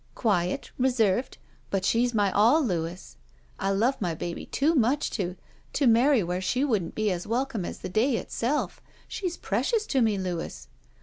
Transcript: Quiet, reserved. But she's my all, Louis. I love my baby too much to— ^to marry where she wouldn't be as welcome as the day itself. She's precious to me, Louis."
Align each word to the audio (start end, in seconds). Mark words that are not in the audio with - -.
Quiet, 0.15 0.71
reserved. 0.79 1.37
But 1.69 1.85
she's 1.85 2.11
my 2.11 2.31
all, 2.31 2.59
Louis. 2.63 3.17
I 3.59 3.69
love 3.69 4.01
my 4.01 4.15
baby 4.15 4.47
too 4.47 4.73
much 4.73 5.11
to— 5.11 5.35
^to 5.75 5.87
marry 5.87 6.23
where 6.23 6.41
she 6.41 6.65
wouldn't 6.65 6.95
be 6.95 7.11
as 7.11 7.27
welcome 7.27 7.63
as 7.65 7.77
the 7.77 7.87
day 7.89 8.15
itself. 8.15 8.81
She's 9.07 9.37
precious 9.37 9.85
to 9.85 10.01
me, 10.01 10.17
Louis." 10.17 10.67